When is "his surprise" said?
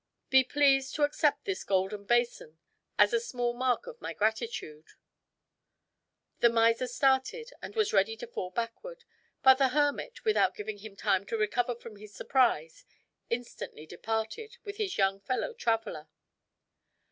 11.97-12.83